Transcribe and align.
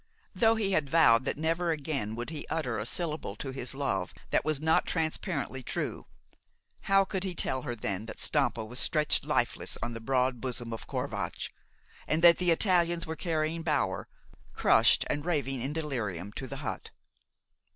Though 0.33 0.55
he 0.55 0.71
had 0.71 0.89
vowed 0.89 1.25
that 1.25 1.37
never 1.37 1.69
again 1.69 2.15
would 2.15 2.31
he 2.31 2.47
utter 2.49 2.79
a 2.79 2.87
syllable 2.87 3.35
to 3.35 3.51
his 3.51 3.75
love 3.75 4.15
that 4.31 4.43
was 4.43 4.59
not 4.59 4.87
transparently 4.87 5.61
true, 5.61 6.07
how 6.89 7.05
could 7.05 7.23
he 7.23 7.35
tell 7.35 7.61
her 7.61 7.75
then 7.75 8.07
that 8.07 8.19
Stampa 8.19 8.65
was 8.65 8.79
stretched 8.79 9.23
lifeless 9.23 9.77
on 9.83 9.93
the 9.93 10.01
broad 10.01 10.41
bosom 10.41 10.73
of 10.73 10.87
Corvatsch, 10.87 11.51
and 12.07 12.23
that 12.23 12.37
the 12.37 12.49
Italians 12.49 13.05
were 13.05 13.15
carrying 13.15 13.61
Bower, 13.61 14.07
crushed 14.53 15.05
and 15.07 15.23
raving 15.23 15.61
in 15.61 15.71
delirium, 15.71 16.33
to 16.33 16.47
the 16.47 16.57
hut. 16.65 16.89